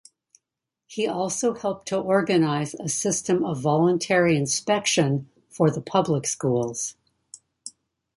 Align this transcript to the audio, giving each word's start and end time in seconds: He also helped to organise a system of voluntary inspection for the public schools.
He 0.87 1.05
also 1.05 1.53
helped 1.53 1.87
to 1.89 1.99
organise 1.99 2.73
a 2.73 2.89
system 2.89 3.45
of 3.45 3.61
voluntary 3.61 4.35
inspection 4.35 5.29
for 5.47 5.69
the 5.69 5.79
public 5.79 6.25
schools. 6.25 6.95